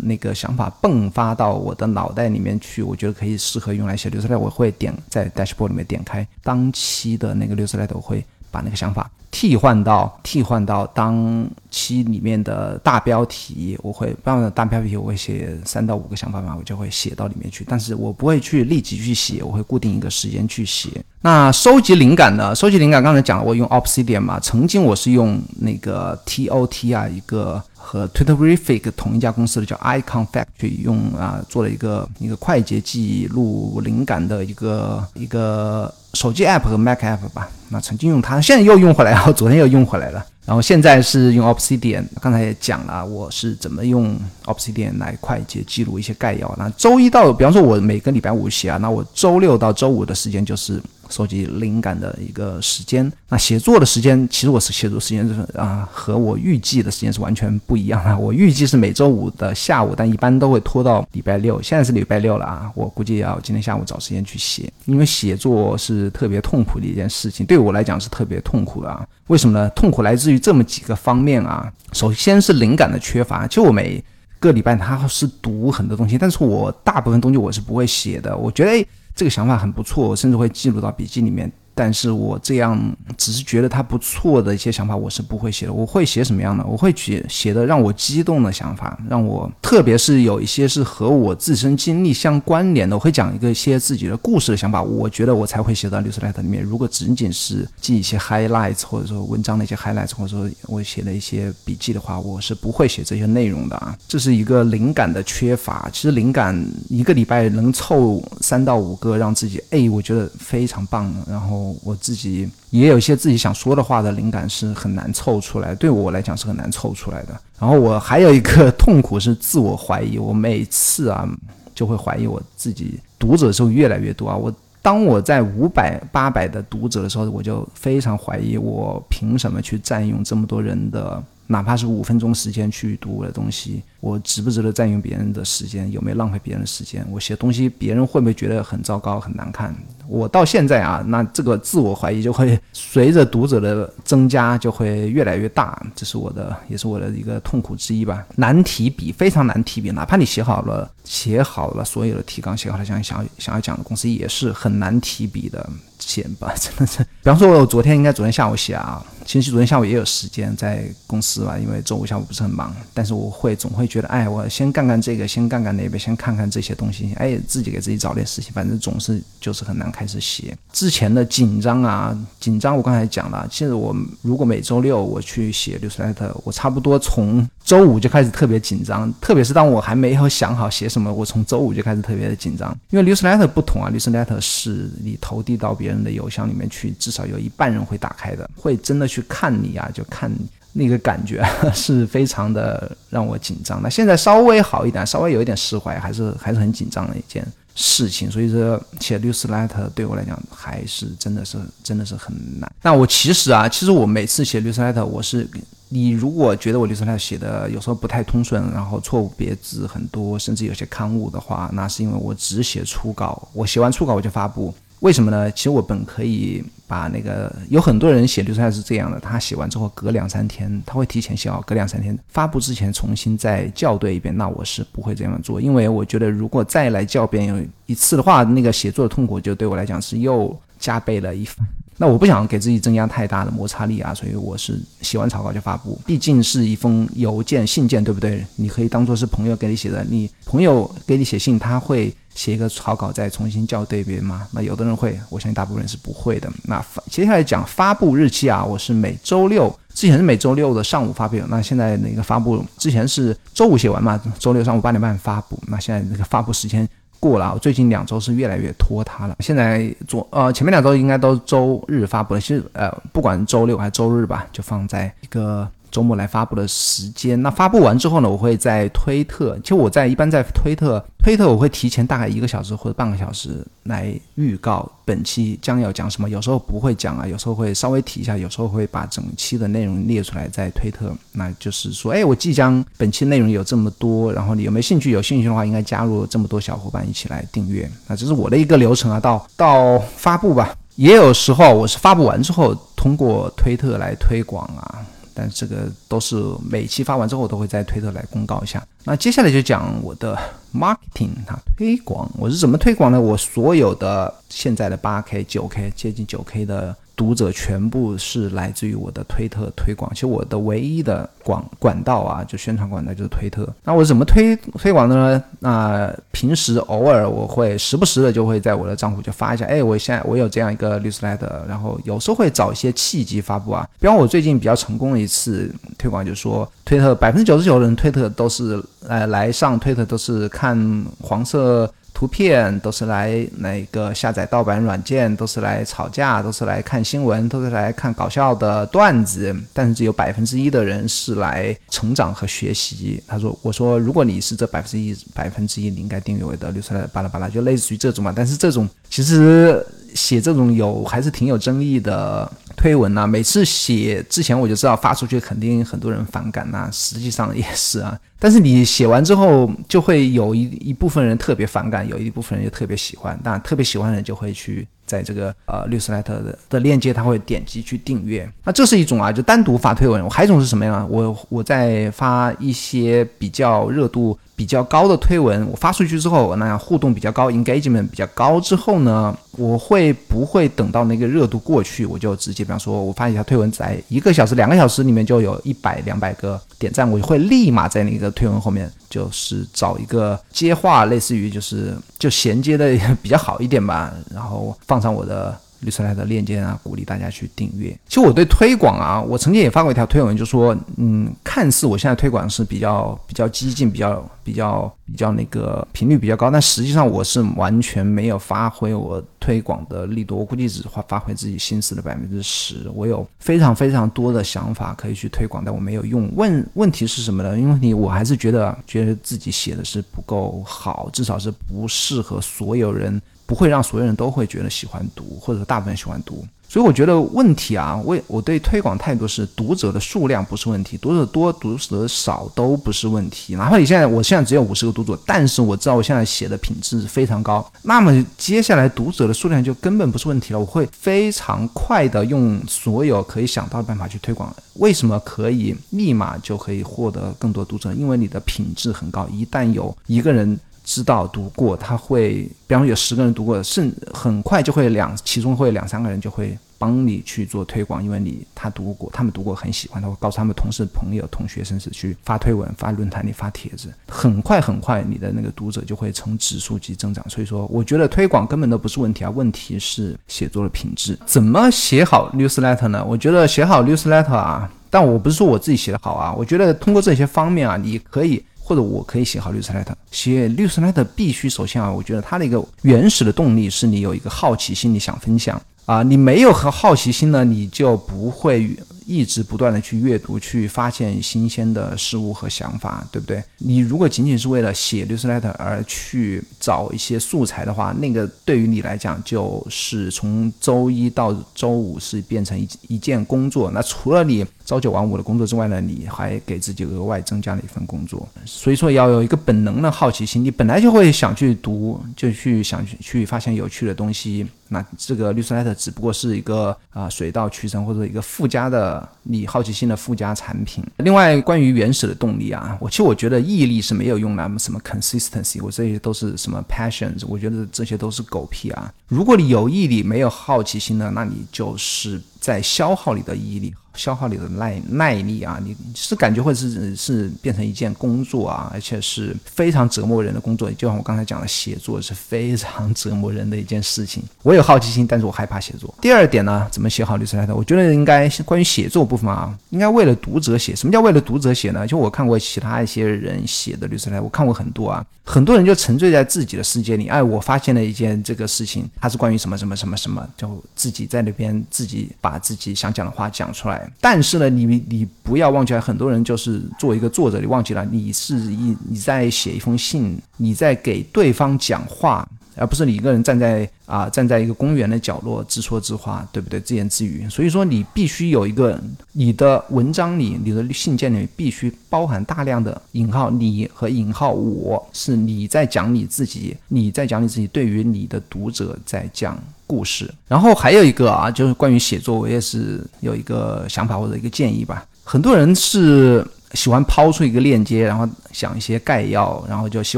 [0.03, 9.09] 那个想法迸发到我的脑袋里面去，我觉得可以适合用来写 newsletter，我会点在 dashboard 里面点开当期的那个 newsletter，我会把那个想法。
[9.31, 17.63] 替换到替换到当期里面的大标题，我会不然大标题我会写三到五个想法嘛，我就会写到里面去。
[17.69, 20.89] 但是我不会去立即去写，我会固定一个时间去写。
[21.21, 22.55] 那收集灵感呢？
[22.55, 37.49] 收集灵感刚才讲了，我用 Obsidian 嘛，曾经我是用那个 TOT 啊，一个和 Twitterific 同一家公司的叫 Icon Factory 用啊做了一个一个快捷记录灵感的一个一个手机 app 和 Mac app 吧。
[37.69, 40.23] 那曾经用它，现在又用回来，然后昨天又用回来了。
[40.45, 46.53] 然后现在是用 Obsidian，刚才也讲了我是怎么用 Obsidian 来快捷记录一些概要。
[46.57, 50.81] 那周一到，比方说我每个礼拜五写啊，那我周六到周五的时间就是。
[51.09, 58.15] 收集灵感的一个时间，那写作的时间，其实我是写作时间就是啊，和我预计的时间是完全不一样的。
[58.17, 61.61] 我预计是每周五的下午，但一般都会拖到礼拜六。
[61.61, 69.05] 现在是礼拜六了啊，我估计要今天下午找时间去写，因为写作是特别痛苦的一件事情，对我来讲是特别痛苦的啊。
[69.27, 69.69] 为什么呢？
[69.71, 71.71] 痛苦来自于这么几个方面啊。
[71.93, 74.03] 首先是灵感的缺乏，就我每
[74.39, 78.37] 个礼拜他是读很多东西，但是我大部分东西我是不会写的。
[78.37, 78.87] 我觉得。
[79.19, 81.51] 这个想法很不错，我甚至会记录到笔记里面。
[81.81, 82.77] 但是我这样
[83.15, 85.71] 只是觉得他不错的一些想法，我是不会写的。
[85.71, 86.61] 我会写什么样的？
[86.65, 94.83] 我会写写的让我激动的想法，让我特别是有一些是和我自身经历相关联的，我会讲一个一些自己的故事的想法。
[94.83, 96.61] 我觉得我才会写到 newsletter 里面。
[96.61, 103.97] 如果仅仅是记一些 highlights，或者说文章的一些 highlights，或者说我写的一些笔记的话，我是不会写这些内容的啊。
[104.05, 105.89] 这是一个灵感的缺乏。
[105.93, 111.09] 其实灵感一个礼拜能凑三到五个，让自己哎，我觉得非常棒。
[111.25, 111.68] 然后。
[111.83, 117.39] 我自己也有一些自己想说的话的灵感是很难凑出来，对我来讲是很难凑出来的。
[117.59, 121.27] 然后我还有一个痛苦是自我怀疑，我每次啊
[121.73, 124.35] 就会怀疑我自己读者数越来越多啊。
[124.35, 131.21] 我当我在五百八百的读者的时候，我就非常怀疑我凭什么去占用这么多人的。
[131.51, 135.91] 哪怕是五分钟时间去读我的东西，我值不值得占用别人的时间？
[135.91, 137.03] 有没有浪费别人的时间？
[137.09, 139.75] 我写东西，别人会不会觉得很糟糕、很难看？
[140.09, 148.25] 我到现在啊，那这个自我怀疑就会随着读者的增加就会越来越大，这是我的，也是我的一个痛苦之一吧。
[148.35, 155.69] 难提笔，非常难提笔，哪怕你写好了，写好了所有的提纲，写好了想想想要讲的公司，也是很难提笔的。
[156.09, 157.03] 写吧， 真的是。
[157.03, 162.75] 比方说，我昨天应该昨天下午写啊，其实昨天下午也有时间在公司吧，因为周五下午不是很忙。
[162.93, 170.57] 但是我会总会觉得，哎，我先干干这个，先干干那边，先看看这些东西，哎，自己给自己找点事情，反正总是就是很难开始写。
[170.73, 190.31] 之前的紧张啊，紧张，我刚才讲了，其实我如果每周六我去写六十 letter，我差不多从周五就开始特别紧张，特别是当我还没有想好写什么，我从周五就开始特别的紧张，因为 newsletter 不同啊，newsletter 是你投递到别人的邮箱里面去，至少有一半人会打开的，会真的去看你啊，就看
[190.73, 193.79] 那个感觉 是非常的让我紧张。
[193.83, 197.45] 那现在稍微好一点，稍微有一点释怀，还是还是很紧张的一件
[197.75, 198.31] 事情。
[198.31, 202.67] 所以说写 newsletter 对我来讲还是真的是真的是很难。
[202.81, 205.47] 那我其实啊，其实我每次写 newsletter 我是。
[205.91, 214.73] 你如果觉得我六十 letter 写的有时候不太通顺，然后错误别字很多，甚至有些刊物的话，那是因为我只写初稿，我写完初稿我就发布。
[214.99, 215.49] 为什么呢？
[215.51, 224.35] 其实我本可以把那个有很多人写六十 letter 是这样的，他写完之后隔两三天，他会提前写好，隔两三天发布之前重新再校对一遍。
[224.35, 231.65] 那我是不会这样做，因为我觉得如果再来校遍一次的话，那个写作的痛苦就对我来讲是又加倍了一番。
[232.01, 235.99] 那我不想给自己增加太大的摩擦力啊，所以我是写完草稿就发布。
[236.05, 238.45] 毕竟是一封邮件、信件，对不对？
[238.55, 240.01] 你可以当做是朋友给你写的。
[240.09, 244.47] 你朋友给你写信，他会写一个草稿再重新校对别吗？
[244.51, 246.49] 那有的人会，我相信大部分人是不会的。
[246.63, 255.61] 那接下来讲发布日期啊，我是每周六，之前是每周六的上午发布，那现在那个发布之前是周五写完嘛，周六上午八点半发布。
[255.67, 256.87] 那现在那个发布时间。
[257.19, 259.35] 过了，我最近两周是越来越拖沓了。
[259.39, 265.67] 现在做呃前面两周应该都周日发布了，其实呃不管周六还是周日吧，就放在一个。
[265.91, 285.11] 周末来发布的时间，那发布完之后呢，我会在推特，其实我在一般在推特，推特我会提前大概一个小时或者半个小时来预告本期将要讲什么，有时候不会讲啊，有时候会稍微提一下，有时候会把整期的内容列出来在推特，那就是说，哎，我即将本期内容有这么多，然后你有没有兴趣？
[285.11, 295.05] 有兴趣的话，应该加入这么多小伙伴一起来订阅，那这是我的一个流程啊，到到发布吧，也有时候我是发布完之后通过推特来推广啊。
[295.39, 296.35] 但这个都是
[296.69, 298.85] 每期发完之后都会在推特来公告一下。
[299.05, 300.37] 那接下来就讲我的
[300.73, 303.19] marketing 啊，推广，我是怎么推广的？
[303.21, 310.09] 我所有的现在的八 K、九 K、接近九 K 的读者全部是来自于我的推特推广。
[310.13, 313.67] 其实我的唯一的广管道啊，就宣传管道就是推特。
[313.83, 315.43] 那我怎么推推广的呢？
[315.59, 323.85] 那平时偶尔我会时不时的就会在我的账户就发一下，哎，我现在我有这样一个 newsletter，然后有时候会找一些契机发布啊。
[323.99, 331.93] 比方我最近比较成功的一次推广，就是说推特百分之九十九的人推特都是呃来上推特都是看黄色。
[332.19, 339.55] 图片都是来那个下载盗版软件，都是来吵架，都是来看新闻，都是来看搞笑的段子。
[339.71, 343.23] 但是只有百分之一的人是来成长和学习。
[343.25, 348.33] 他说：“我说，如果你是这百分之一，百分之一，你应该定义为的六出来巴拉巴拉，就类似于这种嘛。
[348.35, 349.81] 但是这种其实
[350.13, 358.17] 写这种有还是挺有争议的。”推文呐，每次写之前我就知道发出去肯定很多人反感呐，实际上也是啊。
[358.39, 363.37] 但是你写完之后，就会有一一部分人特别反感，有一部分人就特别喜欢。
[363.43, 368.47] 当然，特别喜欢的人就会去在这个呃律师莱特的的链接，他会点击去订阅。
[368.63, 370.29] 那这是一种啊，就单独发推文。
[370.29, 371.03] 还有一种是什么呀？
[371.09, 374.37] 我我在发一些比较热度。
[374.59, 395.57] 比较高的推文，我发出去之后，那样互动比较高，engagement 比较高之后呢，我会不会等到那个热度过去，我就直接，比方说，我发一条推文，在一个小时、两个小时里面就有一百、两百个点赞，我就会立马在那个推文后面，就是找一个接话，类似于就是就衔接的比较好一点吧，然后放上我的。
[395.81, 397.97] 绿色来的链接啊，鼓励大家去订阅。
[398.05, 412.91] 其实我对推广啊，我曾经也发过一条推文，就说，嗯，看似我现在推广是比较比较激进，比较比较比较那个频率比较高，但实际上我是完全没有发挥我推广的力度，我估计只发发挥自己心思的百分之十。
[412.93, 416.29] 我有非常非常多的想法可以去推广，但我没有用。
[416.35, 417.57] 问问题是什么呢？
[417.57, 423.21] 因为你我还是觉得觉得自己写的是不够好，至少是不适合所有人。
[423.49, 433.55] 不会让所有人都会觉得喜欢读，或者大部分喜欢读，所以我觉得问题啊，我我对推广态度是读者的数量不是问题，读者多读者少都不是问题。
[433.55, 440.59] 哪怕你现在我现在只有五十个读者，但是我知道我现在写的品质非常高，那么接下来读者的数量就根本不是问题了。
[440.59, 444.55] 我会非常快的用所有可以想到的办法去推广。
[444.75, 447.91] 为什么可以立马就可以获得更多读者？
[447.95, 450.59] 因为你的品质很高，一旦有一个人。
[450.89, 467.23] 知道读过，他会，比方说有十个人读过，甚很快就会两，其中会有两三个人就会帮你去做推广，因为你他读过，他们读过很喜欢，他会告诉他们同事、朋友、同学，甚至去发推文、发论坛里发帖子，很快很快，你的那个读者就会呈指数级增长。
[467.29, 471.15] 所以说，我觉得推广根本都不是问题啊，问题是写作的品质。
[471.23, 473.05] 怎么写好 newsletter 呢？
[473.05, 478.43] 我觉得写好 newsletter 啊，但我不是说我自己写的好啊，我觉得通过这些方面啊，你可以。
[478.69, 488.69] 或者我可以写好绿色 letter，写绿色 letter 必须首先啊，我觉得它的一个原始的动力是你有一个好奇心，你想分享啊，你没有和好奇心呢，你就不会。
[489.09, 493.43] 一直不断的去阅读，去发现新鲜的事物和想法，对不对？
[493.57, 503.71] 你如果仅仅是为了写 newsletter 而去找一些素材的话，那个对于你来讲就是从周一到周五是变成一一件工作。
[503.71, 508.27] 那除了你朝九晚五的工作之外呢，你还给自己额外增加了一份工作。
[508.45, 514.45] 所以说要有一个本能的好奇心，你本来就会想去读，就去想去去发现有趣的东西。
[514.69, 520.83] 那这个绿色 letter 只不过是一个啊水到渠成或者一个附加的你好奇心的附加产品。
[520.97, 528.93] 另外，关于原始的动力啊，我其实我觉得毅力是没有用的，什么 consistency，我这些都是什么 passions，我觉得这些都是狗屁啊。
[529.07, 533.73] 如果你有毅力，没有好奇心呢，那你就是在消耗你的毅力。
[533.95, 540.71] 消耗你的耐耐力啊，你是感觉会是是变成一件工作啊，而且是非常折磨人的工作。
[540.71, 544.23] 就像我刚才讲的，写作是非常折磨人的一件事情。
[544.43, 545.93] 我有好奇心，但是我害怕写作。
[545.99, 547.53] 第二点呢，怎么写好律师来的？
[547.53, 550.73] 我觉得应该关于写作部分啊，应该为了读者写。
[550.73, 551.85] 什么叫为了读者写呢？
[551.85, 557.07] 就我看过其他一些人写的律师来，我看过很多啊，很多人就沉醉在自己的世界里。
[557.07, 563.91] 哎，我发现了一件这个事情，它是关于什么什么什么什么，就自己在那边自己把把自己想讲的话讲出来。
[563.99, 572.27] 但是呢，你你不要忘记了，很多人就是作为一个作者，你忘记了你是一你在写一封信，你在给对方讲话，
[572.59, 576.59] 而不是你一个人站在啊站在一个公园的角落自说自话，对不对？
[576.59, 577.27] 自言自语。
[577.29, 578.79] 所以说，你必须有一个
[579.13, 589.37] 你的文章里，你的信件里必须包含大量的引号你和引号我是你在讲你自己，你在讲你自己，对于你的读者在讲。
[589.69, 594.83] 故事，然后还有一个啊，就是关于写作，我也是有一个想法或者一个建议吧。
[595.11, 599.97] 很多人是喜欢抛出一个链接，然后想一些概要，然后就希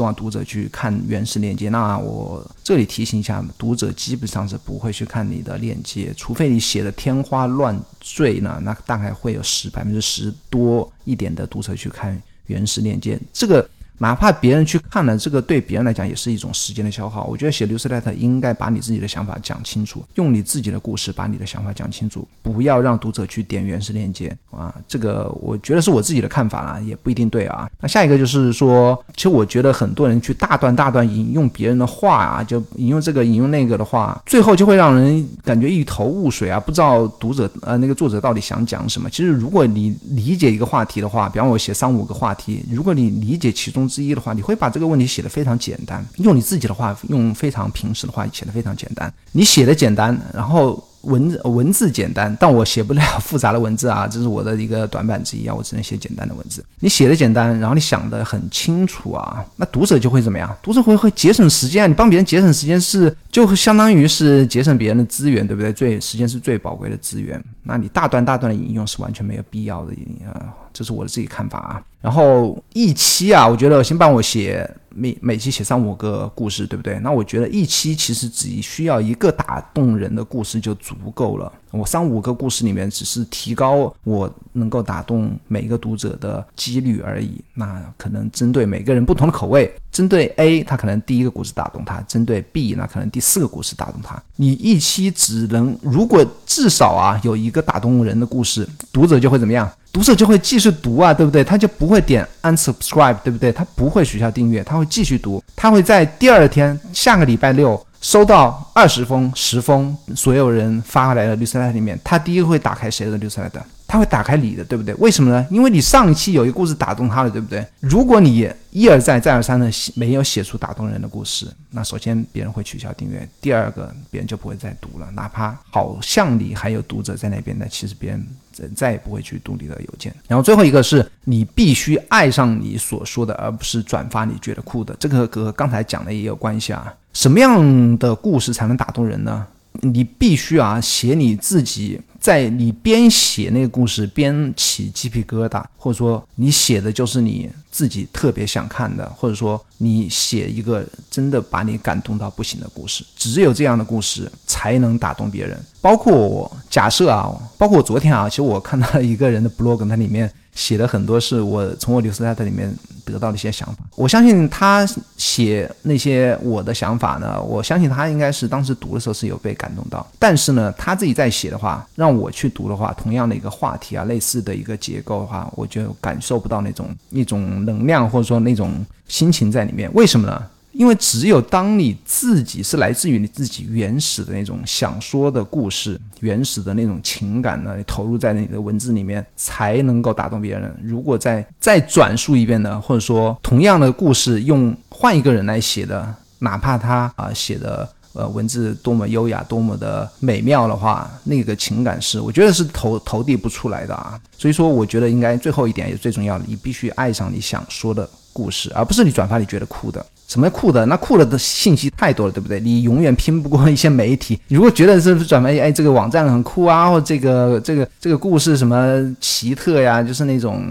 [0.00, 1.68] 望读者去看原始链接。
[1.68, 13.20] 那我这里提醒一下，读者基本上是不会去看你的链接，除非你写的天花乱坠呢，那大概会有十百分之十多一点的读者去看原始链接。
[13.34, 13.68] 这个。
[13.98, 17.24] 哪怕别人去看了，这个对别人来讲也是一种时间的消耗。
[17.26, 24.74] 我觉得写 newsletter 应该把你自己的想法讲清楚，用你自己的故事把你的想法讲清楚，不要让读者去点原始链接啊。
[24.88, 27.70] 这个我觉得是我自己的看法啦，也不一定对啊。
[27.80, 39.08] 那下一个就是说，其实我觉得很多人去大段大段引用别人的话啊，就引用这个引用那个的话，最后就会让人感觉一头雾水啊，不知道读者呃那个作者到底想讲什么。
[39.08, 43.81] 其实如果你理解一个话题的话，比方我写三五个话题，如果你理解其中。
[43.88, 49.12] 之一的话，你会把这个问题写得非常简单，用你自己的话，用非常平时的话写得非常简单。
[49.32, 50.82] 你写的简单，然后。
[51.02, 56.64] 文字文字简单，但我写不了复杂的文字啊，这是我的一个短板之一啊，我只能写简单的文字。
[56.78, 60.56] 你写的简单，然后你想的很清楚啊，那读者就会怎么样？
[60.62, 65.72] 读者会会节省时间啊，你帮别人节省时间是就相当于是节省别人的资源，对不对？
[65.72, 69.92] 最时间是最宝贵的资源，那你大段大段的引用是完全没有必要的
[70.32, 71.82] 啊，这是我的自己看法啊。
[72.00, 74.68] 然后一期啊，我觉得先帮我写。
[74.94, 76.98] 每每期写三五个故事，对不对？
[76.98, 81.50] 那我觉得一期其实只需要一个打动人的故事就足够了。
[81.70, 87.42] 我三五个故事里面，只是提高我能够打动每一个读者的几率而已。
[87.54, 94.20] 那可能针对每个人不同的口味，针对 A，他可能第一个故事打动他；针对 B，那可能第四个故事打动他。
[94.36, 99.70] 你一期只能，如果至少啊有一个打动人的故事，读者就会怎么样？
[99.92, 101.44] 读者就会继续读啊，对不对？
[101.44, 103.52] 他就不会点 unsubscribe，对不对？
[103.52, 105.44] 他不会取消订阅，他会继续读。
[105.54, 113.62] 他会在第二天，下个礼拜六收到二十封、十封所有人发来的绿色 letter 里面，他第一个会打开谁的绿色 letter？
[113.86, 114.92] 他会打开你的，对不对？
[114.94, 115.46] 为什么呢？
[115.50, 117.64] 因为你上一期有一个故事打动他了，对不对？
[117.78, 125.08] 如果你一而再、再而三的没有写出打动人的故事，那首先别人会取消订阅，第二个别人就不会再读了。
[125.12, 128.26] 哪怕好像你还有读者在那边的，其实别人
[128.74, 130.12] 再也不会去读你的邮件。
[130.26, 134.96] 然后最后一个是你必须爱上你所说的，而不是转发你觉得酷的。
[134.98, 136.92] 这个和刚才讲的也有关系啊。
[137.12, 139.46] 什么样的故事才能打动人呢？
[139.80, 142.00] 你必须啊写你自己。
[142.20, 155.60] 在你边写那个故事边起鸡皮疙瘩，或者说你写的就是你自己特别想看的，或者说你写一个真的把你感动到不行的故事，只有这样的故事才能打动别人。
[155.80, 160.32] 包括我假设啊，包括我昨天啊，其实我看到一个人的 blog，它里面。
[160.54, 162.72] 写的很多是我从我刘斯莱特里面
[163.04, 163.82] 得到的一些想法。
[163.96, 164.86] 我相信他
[165.16, 170.06] 写那些我的想法呢，我相信他应该是当时读的时候是有被感动到。
[170.18, 179.90] 但是呢，他自己在写的话，让我去读的话，同样的一个话题啊，类似的一个结构的话，我就感受不到那种一种能量或者说那种心情在里面。
[179.94, 180.42] 为什么呢？
[180.72, 190.74] 因为只有当你自己是来自于你自己原始的那种想说的故事、原始的那种情感呢，你投入在你的文字里面，才能够打动别人。
[190.82, 204.18] 如果再再转述一遍呢，或者说同样的故事用换一个人来写的，哪怕他啊写的呃文字多么优雅、多么的美妙的话，那个情感是我觉得是投投递不出来的啊。
[204.38, 210.04] 所以说，我觉得应该最后一点也最重要的，你必须爱上你想说的故事，而不是你转发你觉得酷的。
[210.32, 210.86] 什么酷的？
[210.86, 212.58] 那酷的的信息太多了，对不对？
[212.58, 214.40] 你永远拼不过一些媒体。
[214.48, 220.66] 你如果觉得是转发，哎，这个网站很酷啊，或这个这个这个故事什么奇特呀，就是那种，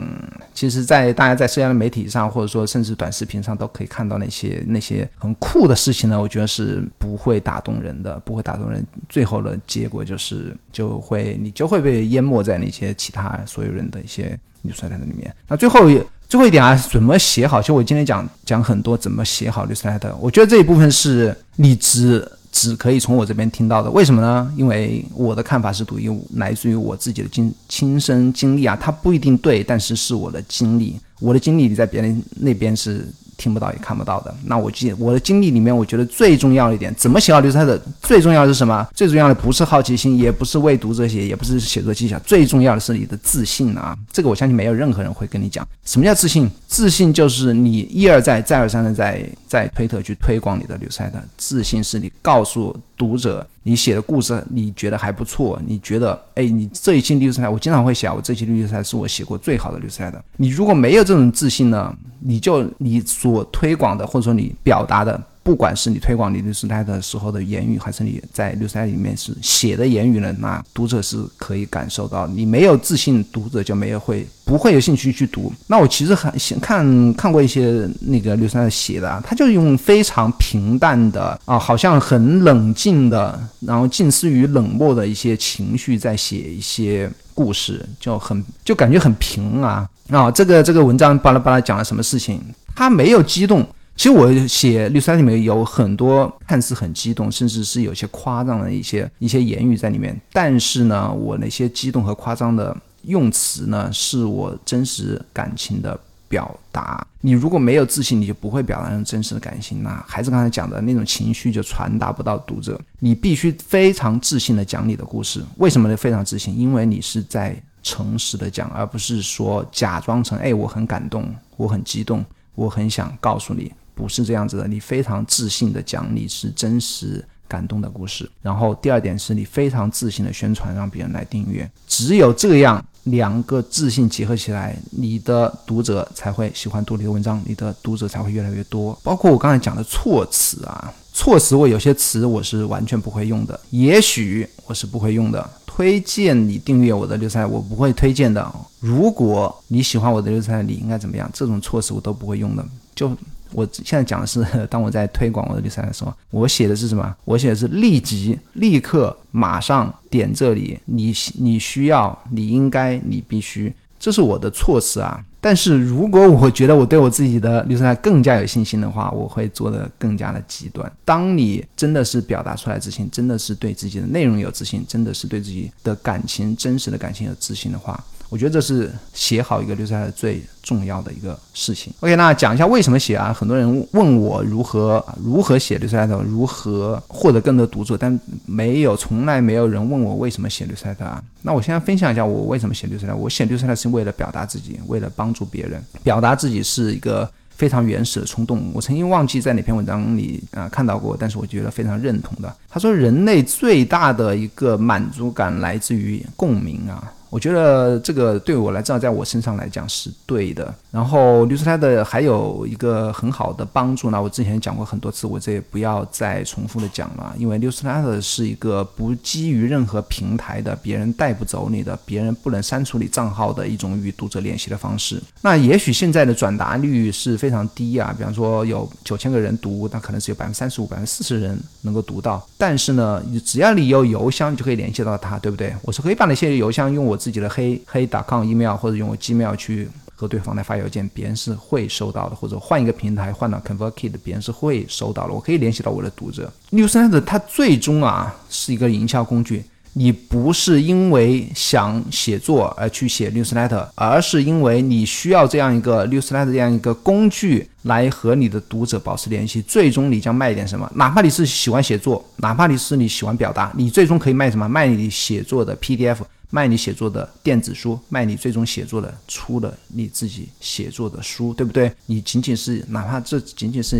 [0.52, 6.19] 其实，在大家在社交媒体上，或者说甚至短视频上，都可以看到那些那些很酷的事情呢。
[6.19, 8.84] 我觉得是不会打动人的，不会打动人。
[9.10, 15.32] 最后的结果就是就会你就会被淹没在那些其他所有人的一些你衰在里面。
[15.47, 15.88] 那最后。
[16.32, 17.62] 最后一点啊，怎么写好？
[17.62, 20.15] 其实我今天讲讲很多怎么写好 newsletter。
[20.17, 23.91] 我觉得这一部分是你只只可以从我这边听到的。
[23.91, 24.50] 为什么呢？
[24.56, 30.98] 因为我的看法是独一无来自于我自己的经亲身经历啊，它不一定对，但是是我的经历。
[31.20, 33.06] 我的经历你在别人那边是。
[33.41, 37.82] 听不到也看不到的，那我记我的经历里面，我觉得最重要一点，怎么写好流菜的？
[38.04, 38.88] 最重要的是什么？
[38.93, 43.97] 最重要的不是好奇心，也不是为读者写，也不是写作技巧，最重要的是你的自信啊！
[44.12, 45.67] 这个我相信没有任何人会跟你讲。
[45.84, 46.47] 什么叫自信？
[46.67, 51.21] 自信就是你一而再、再而三的在在推特去推广你的流菜的。
[51.36, 53.47] 自信是你告诉读者。
[53.63, 55.62] 你写的故事你觉得还不错？
[55.65, 60.24] 你觉得哎，你这一期律师赛，我经常会写，我这期律师赛是我写过最好的律师赛的。
[60.38, 72.27] 你如果没有这种自信呢，你就你所推广的或者说你表达的不管是你推广你律师台的时候的言语，还是你在 newsletter 里面是写的言语呢，那读者是可以感受到。
[72.27, 75.51] 你没有自信，读者就没有会不会有兴趣去读。
[75.65, 92.39] 那我其实很看看过一些那个 newsletter 写的啊，他就用非常平淡的啊，好像很冷静的，然后近似于冷漠的一些情绪在写一些故事，就很就感觉很平啊啊，这个这个文章巴拉巴拉讲了什么事情，
[92.75, 93.65] 他没有激动。
[93.95, 100.19] 其实我写绿色里面有很多看似很激动，甚至是有些夸张的一些一些言语在里面。
[100.34, 107.06] 但是呢，我那些激动和夸张的用词呢，是我真实感情的表达。
[107.19, 109.84] 你如果没有自信，你就不会表达那种真实的感情。
[109.84, 112.80] 那还是刚才讲的那种情绪就传达不到读者。
[112.97, 115.43] 你必须非常自信的讲你的故事。
[115.58, 115.95] 为什么呢？
[115.95, 122.25] 非常自信，因为你是在诚实的讲，而不是说假装成哎我很感动，我很激动，
[122.56, 123.71] 我很想告诉你。
[124.02, 128.28] 不是这样子的，你非常自信的讲你是真实感动的故事。
[128.42, 131.70] 然后第二点是你非常自信的宣传，让别人来订阅。
[131.88, 139.00] 只有这样两个自信结合起来，你的读者才会喜欢读你的文章，你的读者才会越来越多。
[139.04, 145.48] 包括我刚才讲的措辞啊，措辞我有些词我是完全不会用的，也许我是不会用的。
[145.68, 148.52] 推荐你订阅我的六三，我不会推荐的。
[148.80, 151.30] 如果你喜欢我的六三，你应该怎么样？
[151.32, 153.16] 这种措辞我都不会用的，就。
[153.54, 157.16] 我现在讲的是， 当我在推广我的比赛的时候，我写的是什么？
[157.26, 165.24] 我写的是立即、立刻、马上点这里，你你需要，你应该，你必须，这是我的措辞啊。
[165.44, 170.92] 但是如果我觉得我对我自己的比赛更加有信心的话，我会做的更加的极端。
[171.04, 178.02] 当你真的是表达出来自信，真的是对自己的内容有自信，真的是对自己的感情、真实的感情有自信的话。
[178.32, 181.91] 我觉得这是写好一个绿色最重要的一个事情。
[182.00, 183.34] OK，那讲一下为什么写啊？
[183.34, 191.22] 很多人问我如何如何写六塞特如何获得更多读者，但没有，从来没有人问我为什么写六塞特啊。
[191.41, 193.13] 那我现在分享一下我为什么写六塞特。
[193.13, 195.84] 我写六塞特是为了表达自己，为了帮助别人。
[196.02, 198.72] 表达自己是一个非常原始的冲动。
[198.74, 202.56] 我曾经忘记在哪篇文章里啊看到过，但是我觉得非常认同的。
[202.70, 207.12] 他说，人类最大的一个满足感来自于共鸣啊。
[207.32, 210.72] 我觉得这个对我来，至少在我身上来讲是对的。
[210.91, 217.34] 然后绿色它的还有一个很好的帮助呢，我之前讲过很多次，我这也不要再重复的讲了。
[217.38, 225.17] 因为 Newsletter 是一个不基于任何平台的，别人带不走你的，别人不能删除你账号的一种与读者联系的方式。
[225.41, 232.46] 那也许现在的转达率是非常低啊，比方说有九千个人读，那可能只有百分之三十五、百分之四十人能够读到。
[232.58, 235.74] 但是呢，只要你有邮箱，你就可以联系到他，对不对？
[235.84, 237.20] 我是可以把那些邮箱用我。
[237.21, 242.36] 自己的黑黑打 com email 或者用 gmail 去和对方来发邮件，别人是会收到的。
[242.36, 245.34] 或者换一个平台换到 ConvertKit，别人是会收到的。
[245.34, 246.51] 我可以联系到我的读者。
[246.71, 249.63] Newsletter 它最终啊是一个营销工具。
[249.93, 259.62] 你不是因为想写作而去写 newsletter，而是因为你需要这样一个 newsletter 这样一个工具来和你的读者保持联系。
[259.62, 260.89] 最终你将卖点什么？
[260.95, 264.65] 哪怕你是喜欢写作，哪怕你是你喜欢表达，你最终可以卖什么？
[264.65, 266.19] 卖你写作的 PDF，
[266.52, 271.92] 卖你写作的电子书，卖你最终写作的出了你自己写作的书，对不对？
[272.06, 273.98] 你仅仅是哪怕这仅仅是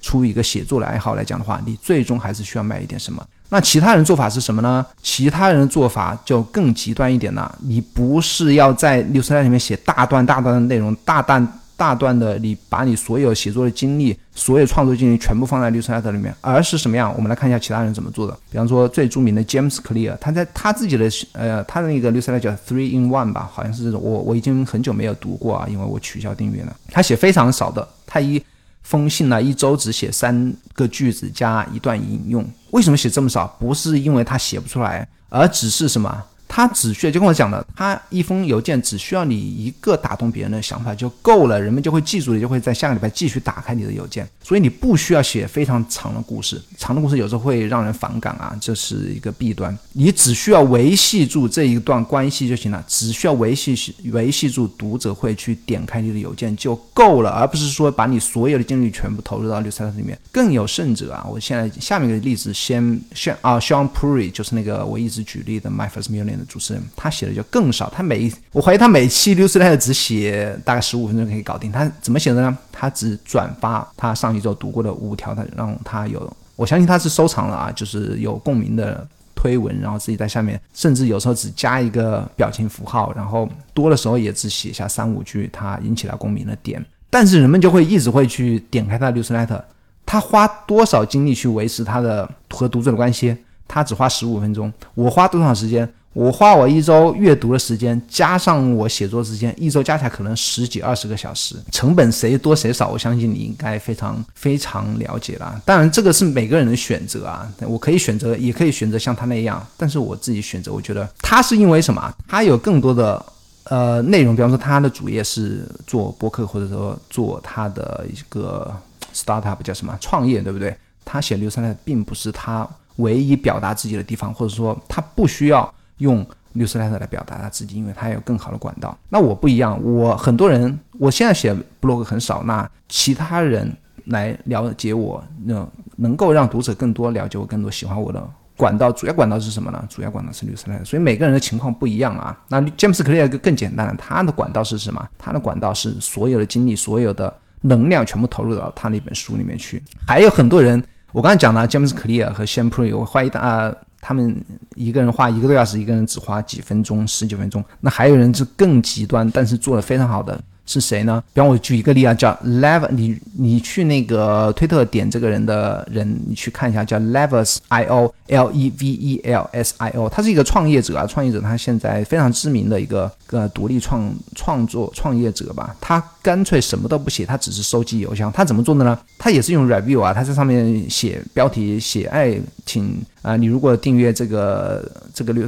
[0.00, 3.22] 出一个写作的爱好来讲的话，你最终还是需要卖一点什么。
[3.50, 4.84] 那其他人做法是什么呢？
[5.02, 7.58] 其他人做法就更极端一点了。
[7.62, 17.14] 你不是要在六十 r 里面写大段大段的内容，大段大段的，你把你所有写作的经历、所有创作经历全部放在 Newsletter 里面，而是什么样？
[17.16, 18.36] 我们来看一下其他人怎么做的。
[18.50, 24.02] 比方说最著名的 James Clear，他在他自己的呃他的那个 Newsletter 叫 Three in One 吧，好像是这种。
[24.02, 26.76] 我我已经很久没有读过啊，因为我取消订阅了。
[26.90, 28.42] 他写非常少的，他一。
[28.84, 33.46] 封信呢，一周只写三个句子加一段引用，为什么写这么少？
[33.60, 36.24] 不是因为他写不出来，而只是什么？
[36.58, 44.28] 他只需要就跟我讲的，他一封邮件只需要你一个打动别人的想法就够了，人们就会记住你，就会在下个礼拜继续打开你的邮件。
[44.42, 49.78] 所以你不需要写非常长的故事，长的故事有时候会让人反感啊，这是一个弊端。
[49.92, 60.18] 你只需要维系住这一段关系就行了，只需要维系维系住读者会去点开你的邮件就够了，而不是说把你所有的精力全部投入到 Newsletter 里面。
[60.32, 66.47] 更有甚者啊，我现在下面一个例子先先啊，Sean Puri 就是那个我一直举例的 My First Million 的。
[66.48, 71.70] 主持人他写的就更少，他每我怀疑他每期 newsletter 只写大概十五分钟可以搞定。
[71.70, 72.58] 他怎么写的呢？
[72.72, 86.84] 他只转发他上一周读过的五条，他让他有，我相信他是收藏了啊，就是有共鸣的推文，然后自己在下面，甚至有时候只加一个表情符号，然后多的时候也只写下三五句他引起了共鸣的点。
[87.10, 89.62] 但是人们就会一直会去点开他的 newsletter。
[90.04, 93.36] 他花多少精力去维持他的和读者的关系？
[93.66, 95.86] 他只花十五分钟，我花多长时间？
[96.18, 105.62] 我花我一周阅读的时间加上我写作时间，一周加起来可能十几二十个小时，成本谁多谁少，我相信你应该非常非常了解了。
[105.64, 112.12] 当然，这个是每个人的选择啊，我可以选择，也可以选择像他那样，但是我自己选择，我觉得他是因为什么？
[112.26, 113.24] 他有更多的
[113.66, 118.74] 呃内容，比方说他的主业是做播客，或者说做他的一个
[119.14, 120.76] startup 叫什么创业，对不对？
[121.04, 122.68] 他写六三代并不是他。
[122.98, 128.96] 唯一表达自己的地方，或者说他不需要用六十来特来表达他自己，因为他有更好的管道。
[129.08, 133.70] 那我不一样，我很多人，我现在写 blog 很少，那其他人
[134.06, 139.84] 来了解我，那能够让读者更多了解我、更多喜欢我的管道，主要管道是什么呢？
[139.88, 140.84] 主要管道是六十来特。
[140.84, 142.36] 所以每个人的情况不一样啊。
[142.48, 145.06] 那詹姆斯·克利尔更简单了，他的管道是什么？
[145.18, 149.82] 他的管道是所有的精力、所有的能量全部投入到他那本书里面去。
[150.06, 150.82] 还有很多人。
[151.10, 154.44] 我刚才讲了，詹姆斯·克利尔和 Shane Pry，我怀疑大，他们
[154.74, 157.64] 一个人画一个多小时，一个人只花几分钟、十几分钟。
[157.80, 160.40] 那还有人是更极端，但是做的非常好的。
[160.68, 161.22] 是谁呢？
[161.32, 178.98] 比方我举一个例啊，叫 Lev，你你去那个推特点这个人的人，你去看一下，叫 Levels I O L E V E L S I O，他是一个创业者啊，创业者他现在非常知名的一个个独立创创作创业者吧，他干脆什么都不写，他只是收集邮箱，他怎么做的呢？
[179.16, 182.94] 他也是用 Review 啊，他在上面写标题写爱，请。
[183.20, 185.46] 啊，你如果订阅这个这个六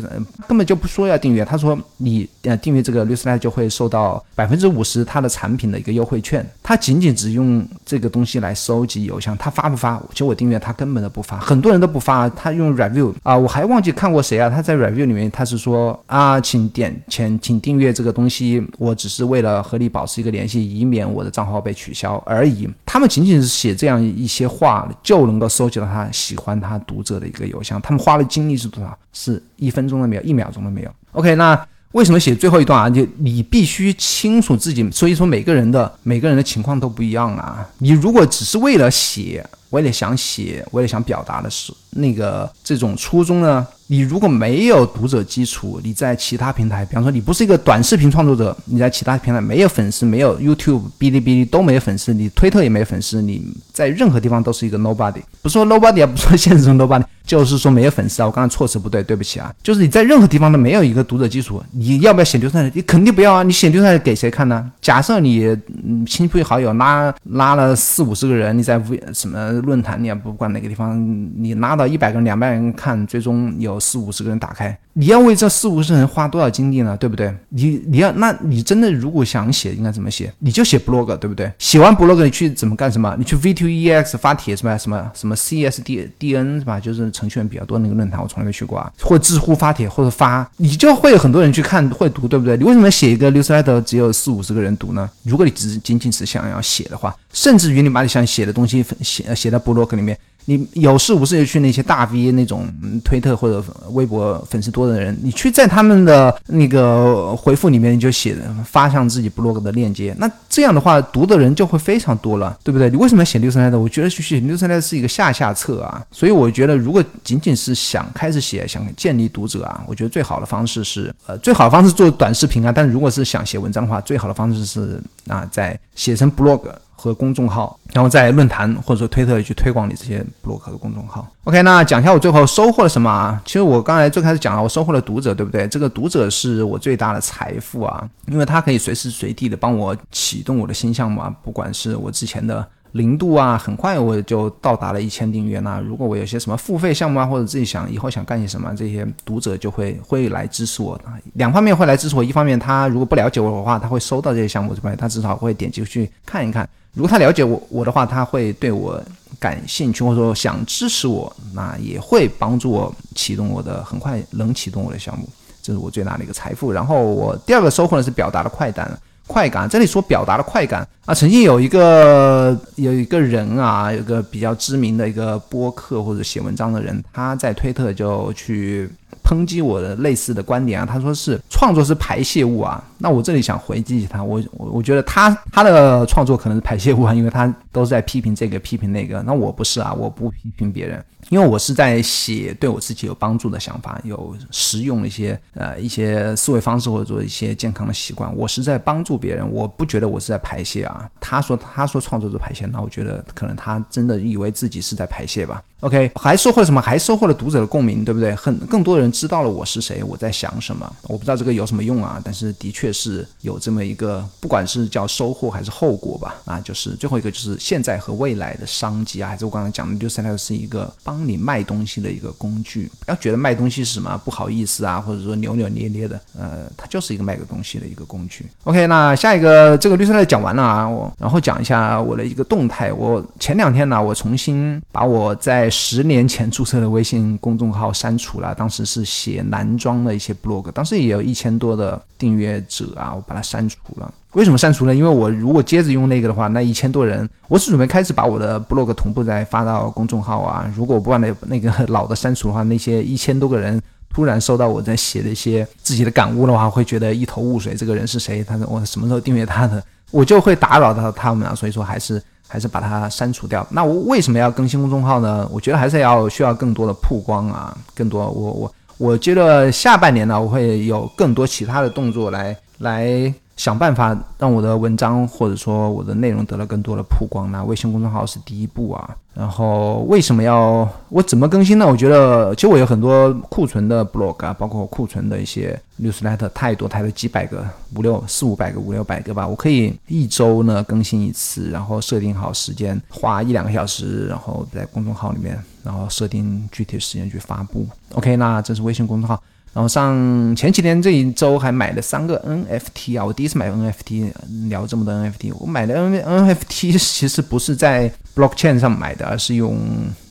[0.49, 6.49] 根本就不说要订阅，他说你呃订阅这个六十来就会受到百分之五十他的产品的一个优惠券。
[6.63, 10.01] 他仅仅只用这个东西来收集邮箱，他发不发？
[10.13, 12.29] 其实我订阅他根本都不发，很多人都不发。
[12.29, 14.49] 他用 review 啊，我还忘记看过谁啊？
[14.49, 22.69] 他在 review 里面他是说啊，请点钱，请订阅这个东西，我只是为了和你保持一个联系，以免我的账号被取消而已。
[22.87, 27.61] 他们仅仅是写这样一些话，就能够收集到他喜欢他读者的一个邮。
[27.61, 28.97] 箱他们花的精力是多少？
[29.13, 30.91] 是一分钟都没有，一秒钟都没有。
[31.13, 32.89] OK，那为什么写最后一段啊？
[32.89, 37.69] 就你必须清楚自己，所以说每个人的每个人的情况都不一样啊。
[37.79, 43.67] 你如果只是为了写，为了想写，为了想表达的是那个这种初衷呢？
[43.87, 53.43] 你如果没有读者基础，你在其他平台，比方说你不是一个短视频创作者，你在其他平台没有粉丝，没有 YouTube、哔哩哔哩都没有粉丝，你推特也没有粉丝，你
[53.73, 55.21] 在任何地方都是一个 nobody。
[55.43, 58.27] 不是说 nobody 啊，不说现实中 nobody，就是说没有粉丝啊。
[58.27, 59.53] 我刚才措辞不对，对不起啊。
[59.61, 62.71] 就是你在任何地方都没有一个读者基础，你要不要写流传？
[62.73, 63.43] 你肯定不要啊。
[63.43, 64.71] 你写流传给谁看呢？
[64.81, 65.59] 假设你
[66.07, 68.81] 亲朋好友拉拉了四五十个人，你在
[69.13, 70.97] 什么论坛，你也不管哪个地方，
[71.37, 73.81] 你拉到一百个人、两百人看，最终有。
[73.81, 76.97] 四五十个人打开，你要为这四五十人花多少精力呢？
[76.97, 77.33] 对不对？
[77.51, 80.33] 你你要，那你真的如果想写，应该怎么写？
[80.41, 81.51] 你就写 blog，对不对？
[81.59, 83.15] 写完 blog，你去怎么干什么？
[83.17, 84.77] 你去 V2EX 发帖是吧？
[84.77, 86.81] 什么什么 CSDDN 是吧？
[86.81, 88.93] 就是程序员比较多那个论坛，我从来没去过啊。
[89.01, 92.57] 或知乎发帖或者发，你就会有很多人去看，会读，对不对？
[92.57, 95.09] 你为什么写一个 newsletter 只有四五十个人读呢？
[95.23, 100.19] 如果你只仅仅只想要写的话，甚至于你把你想写的东西写写到 blog 里面。
[100.47, 102.67] 你有事无事就去那些大 V 那种
[103.05, 112.91] 推特或者微博粉丝多的人，你去在他们的那个回复里面就写发向自己 blog 的链接，那这样的话读的人就会非常多了，对不对？
[112.91, 113.79] 你为什么要写六十来的？
[113.79, 126.63] 我觉得去写六十来是一个下下策啊，所以我觉得如果仅仅是想开始写，想建立读者啊，我觉得最好的方式是呃最好的方式做短视频啊，但如果是想写文章的话，最好的方式是啊在写成 blog。
[127.01, 131.27] 和公众号，然后在论坛或者说推特去推广你这些博客的公众号。
[131.45, 133.41] OK，那讲一下我最后收获了什么啊？
[133.47, 135.67] 其实我刚才最开始讲了，我收获了读者，对不对？
[135.67, 142.69] 这个读者是我最大的财富啊，因为他可以随时随地的帮我启动我的新项目啊，不管是我之前的。
[142.93, 145.61] 零度啊，很快我就到达了一千订阅。
[145.61, 151.01] 那如果我有些什么付费项目啊，或者自己想以后想干些什么，这些读者就会会来支持我。
[151.35, 154.97] 两方面会来支持我，一方面他如果不了解我的话，他会收到这些项目，这边？
[154.97, 156.69] 他至少会点击去看一看。
[156.93, 159.01] 如果他了解我我的话，他会对我
[159.39, 165.29] 感兴趣，或者说想支持我，那也会帮助我启动我的，很快能启动我的项目。
[165.63, 166.73] 这是我最大的一个财富。
[166.73, 168.99] 然后我第二个收获呢是表达的快感。
[169.31, 178.91] 快感，这里所表达的快感啊，曾经有一个有一个人啊，有个比较知名的一个播客或者写文章的人，他在推特就去
[179.23, 191.05] 抨击我的类似的观点啊，他说是创作是排泄物啊，那我这里想回击他，我我我觉得他他的创作可能是排泄物啊，因为他都是在批评这个批评那个，那我不是啊，我不批评别人。
[191.29, 201.09] 因为我是在写对我自己有帮助的想法，有实用的一些呃一些思维方式或者说一些健康的习惯，我是在帮助别人，我不觉得我是在排泄啊。
[201.21, 205.63] 他说他说创作者排泄，那我觉得可能他真的以为自己是在排泄吧。
[205.81, 206.81] OK，还收获了什么？
[206.81, 208.35] 还收获了读者的共鸣，对不对？
[208.35, 210.91] 很更多人知道了我是谁，我在想什么。
[211.05, 216.37] 我不知道这个有什么用啊，但是的确是有这么一个，不管是叫收获还是后果吧。
[216.45, 222.91] 啊，就是最后一个就是现在和未来的商机啊，还是我刚才讲的，就是它是一个帮你卖东西的一个工具。
[223.05, 228.47] 不要觉得卖东西是什么不好意思啊，或者说扭扭捏捏的，呃，它就是一个卖个东西的一个工具。
[228.65, 232.93] OK，那下一个这个绿色带讲完了啊，我然后讲一下我的一个动态。
[232.93, 244.13] 我前两天呢，我重新把我在十年前注册的微信公众号删除了，当时是写男装的一些 blog，当时也有一千多的订阅者啊，我把它删除了。
[244.33, 244.95] 为什么删除呢？
[244.95, 250.71] 因为我如果接着用那个的话，那一千多人，我是准备开始把我的 blog 同步再发到公众号啊。
[250.77, 253.81] 如果我不把那那个老的删除的话，那些一千多个人
[254.15, 257.75] 突然收到我在写的一些自己的感悟的话，会觉得一头雾水。
[257.75, 258.45] 这个人是谁？
[258.45, 259.83] 他我什么时候订阅他的？
[260.11, 261.55] 我就会打扰到他们啊。
[261.55, 262.23] 所以说还是。
[262.51, 263.65] 还是把它删除掉。
[263.71, 265.49] 那我为什么要更新公众号呢？
[265.53, 268.29] 我觉得还是要需要更多的曝光啊，更多。
[268.29, 273.33] 我我我觉得下半年呢，我会有更多其他的动作来来。
[273.61, 277.53] 想办法让我的文章或者说我的内容得到更多的曝光。
[277.53, 279.15] 那微信公众号是第一步啊。
[279.35, 281.87] 然后为什么要我怎么更新呢？
[281.87, 287.63] 我觉得其实我有很多库存的 blog 啊，包括库存的一些 newsletter 太多太多几百个
[287.95, 289.47] 五六四五百个五六百个吧。
[289.47, 297.87] 我可以一周呢更新一次，然后设定好时间，花一两个小时，然后在公众号里面，然后设定具体时间去发布。
[298.15, 299.39] OK，那这是微信公众号。
[299.73, 304.33] 然后上前几天这一周还买了三个 NFT 啊，我第一次买 NFT，
[304.69, 309.79] 聊这么多 NFT，我买的 N NFT 其实不是在 Blockchain 上买的，而是用。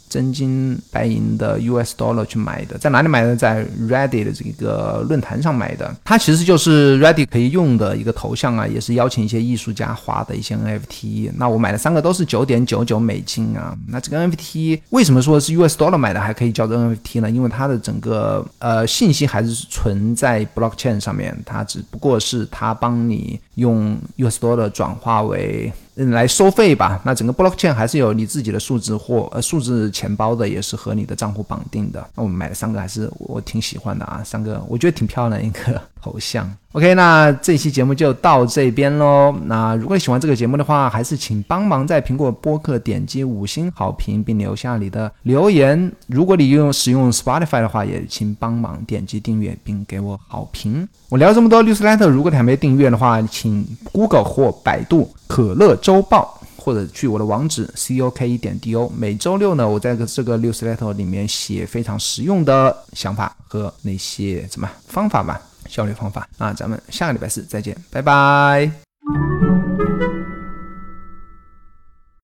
[0.10, 3.36] 真金白银的 US dollar 去买的，在哪里买的？
[3.36, 5.96] 在 Reddit 的这个论坛上买的。
[6.04, 11.32] 它其实就是 Reddit 可以用的一个头像啊，也是邀请一些艺术家画的一些 NFT。
[11.36, 13.78] 那我买的三个，都是九点九九美金啊。
[13.88, 17.30] 那这个 NFT 为什么说是 US dollar 买的还可以叫做 NFT 呢？
[17.30, 25.72] 因为它的整个呃信息还是存在 Blockchain 上面，它只不过是它帮你用 US dollar 转化为。
[26.06, 32.06] 来收费吧，那整个 blockchain 还是有你自己的数字货呃数字钱包的，也是和你的账户绑定的。
[32.16, 36.50] 那我们买了三个，还是我挺喜欢的啊，三个我觉得挺漂亮一个头像。
[36.74, 39.36] OK，那这期节目就到这边喽。
[39.46, 45.92] 那如果你喜欢这个节目的话，还是请帮忙在苹果播客点击五星好评，并留下你的留言。
[46.06, 50.88] 如果你用使用 Spotify 的话，也请帮忙点击订阅并给我好评。
[51.10, 58.92] 我聊这么多 newsletter，如果你还没订阅的话，请 Google 或百度可乐周报，或者去我的网址 c o k 点 d o。
[58.96, 65.42] 每周六呢，我在这个 newsletter 里面写非常实用的想法和那些什么方法吧。
[65.70, 68.70] 效率方法，那咱们下个礼拜四再见，拜拜。